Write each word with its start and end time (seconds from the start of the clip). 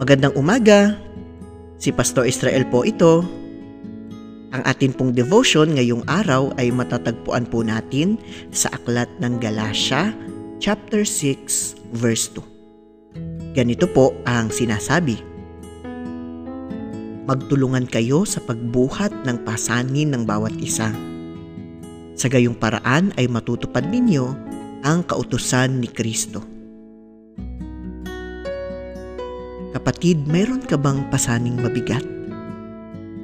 Magandang 0.00 0.32
umaga. 0.32 0.96
Si 1.76 1.92
Pastor 1.92 2.24
Israel 2.24 2.64
po 2.72 2.88
ito. 2.88 3.20
Ang 4.48 4.64
atin 4.64 4.96
pong 4.96 5.12
devotion 5.12 5.76
ngayong 5.76 6.08
araw 6.08 6.56
ay 6.56 6.72
matatagpuan 6.72 7.44
po 7.44 7.60
natin 7.60 8.16
sa 8.48 8.72
aklat 8.72 9.12
ng 9.20 9.36
Galatia, 9.36 10.16
chapter 10.56 11.04
6, 11.04 11.92
verse 11.92 12.32
2. 12.32 13.52
Ganito 13.52 13.84
po 13.92 14.16
ang 14.24 14.48
sinasabi. 14.48 15.20
Magtulungan 17.28 17.84
kayo 17.84 18.24
sa 18.24 18.40
pagbuhat 18.40 19.12
ng 19.28 19.44
pasanin 19.44 20.16
ng 20.16 20.24
bawat 20.24 20.56
isa. 20.64 20.88
Sa 22.16 22.32
gayong 22.32 22.56
paraan 22.56 23.12
ay 23.20 23.28
matutupad 23.28 23.84
ninyo 23.84 24.24
ang 24.80 25.04
kautusan 25.04 25.76
ni 25.76 25.92
Kristo. 25.92 26.59
Kapatid, 29.80 30.28
mayroon 30.28 30.60
ka 30.60 30.76
bang 30.76 31.08
pasaning 31.08 31.56
mabigat? 31.56 32.04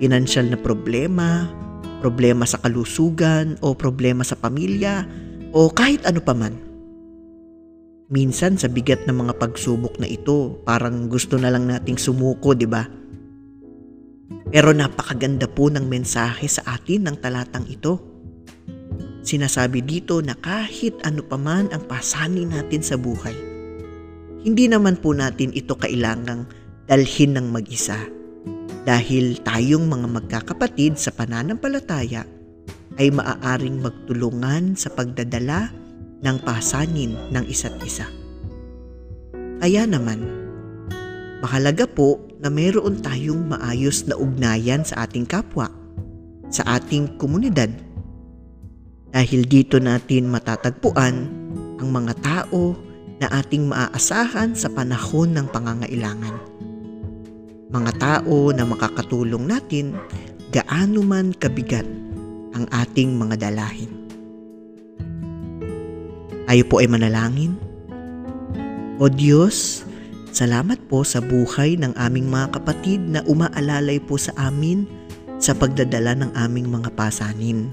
Pinansyal 0.00 0.48
na 0.48 0.56
problema, 0.56 1.44
problema 2.00 2.48
sa 2.48 2.56
kalusugan 2.64 3.60
o 3.60 3.76
problema 3.76 4.24
sa 4.24 4.32
pamilya 4.32 5.04
o 5.52 5.68
kahit 5.68 6.08
ano 6.08 6.24
paman. 6.24 6.56
Minsan 8.08 8.56
sa 8.56 8.64
bigat 8.64 9.04
ng 9.04 9.28
mga 9.28 9.36
pagsubok 9.36 10.00
na 10.00 10.08
ito, 10.08 10.56
parang 10.64 11.12
gusto 11.12 11.36
na 11.36 11.52
lang 11.52 11.68
nating 11.68 12.00
sumuko, 12.00 12.56
di 12.56 12.64
ba? 12.64 12.88
Pero 14.48 14.72
napakaganda 14.72 15.52
po 15.52 15.68
ng 15.68 15.84
mensahe 15.84 16.48
sa 16.48 16.64
atin 16.64 17.12
ng 17.12 17.16
talatang 17.20 17.68
ito. 17.68 18.00
Sinasabi 19.20 19.84
dito 19.84 20.24
na 20.24 20.32
kahit 20.32 20.96
ano 21.04 21.20
paman 21.28 21.68
ang 21.76 21.84
pasanin 21.84 22.56
natin 22.56 22.80
sa 22.80 22.96
buhay, 22.96 23.36
hindi 24.48 24.64
naman 24.64 24.96
po 24.96 25.12
natin 25.12 25.52
ito 25.52 25.76
kailangang 25.76 26.48
dalhin 26.88 27.36
ng 27.36 27.52
mag-isa. 27.52 28.00
Dahil 28.88 29.44
tayong 29.44 29.84
mga 29.84 30.08
magkakapatid 30.08 30.96
sa 30.96 31.12
pananampalataya 31.12 32.24
ay 32.96 33.12
maaaring 33.12 33.84
magtulungan 33.84 34.72
sa 34.72 34.88
pagdadala 34.88 35.68
ng 36.24 36.36
pasanin 36.40 37.12
ng 37.28 37.44
isa't 37.44 37.76
isa. 37.84 38.08
Kaya 39.60 39.84
naman, 39.84 40.24
mahalaga 41.44 41.84
po 41.84 42.16
na 42.40 42.48
mayroon 42.48 43.04
tayong 43.04 43.52
maayos 43.52 44.08
na 44.08 44.16
ugnayan 44.16 44.80
sa 44.80 45.04
ating 45.04 45.28
kapwa, 45.28 45.68
sa 46.48 46.64
ating 46.80 47.20
komunidad. 47.20 47.68
Dahil 49.12 49.44
dito 49.44 49.76
natin 49.76 50.32
matatagpuan 50.32 51.16
ang 51.76 51.88
mga 51.92 52.12
tao 52.24 52.87
na 53.18 53.26
ating 53.42 53.66
maaasahan 53.66 54.54
sa 54.54 54.70
panahon 54.70 55.34
ng 55.34 55.46
pangangailangan. 55.50 56.34
Mga 57.68 57.92
tao 58.00 58.54
na 58.54 58.64
makakatulong 58.64 59.44
natin 59.44 59.98
gaano 60.54 61.04
man 61.04 61.36
kabigat 61.36 61.84
ang 62.56 62.64
ating 62.72 63.12
mga 63.18 63.50
dalahin. 63.50 63.92
Tayo 66.48 66.64
po 66.64 66.80
ay 66.80 66.88
manalangin. 66.88 67.60
O 68.96 69.12
Diyos, 69.12 69.84
salamat 70.32 70.80
po 70.88 71.04
sa 71.04 71.20
buhay 71.20 71.76
ng 71.76 71.92
aming 71.92 72.32
mga 72.32 72.56
kapatid 72.56 73.04
na 73.04 73.20
umaalalay 73.28 74.00
po 74.00 74.16
sa 74.16 74.32
amin 74.40 74.88
sa 75.36 75.52
pagdadala 75.52 76.16
ng 76.16 76.32
aming 76.34 76.72
mga 76.72 76.88
pasanin. 76.96 77.68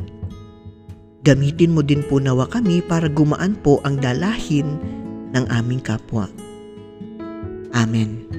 Gamitin 1.26 1.74
mo 1.74 1.82
din 1.82 2.06
po 2.06 2.20
nawa 2.22 2.46
kami 2.46 2.86
para 2.86 3.10
gumaan 3.10 3.58
po 3.58 3.82
ang 3.88 3.98
dalahin 3.98 4.78
ng 5.36 5.46
aming 5.52 5.84
kapwa. 5.84 6.32
Amen. 7.76 8.35